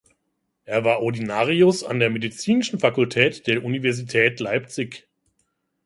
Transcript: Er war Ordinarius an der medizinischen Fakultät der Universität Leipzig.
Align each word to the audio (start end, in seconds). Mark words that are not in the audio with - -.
Er 0.65 0.83
war 0.83 1.03
Ordinarius 1.03 1.83
an 1.83 1.99
der 1.99 2.09
medizinischen 2.09 2.79
Fakultät 2.79 3.45
der 3.45 3.63
Universität 3.63 4.39
Leipzig. 4.39 5.07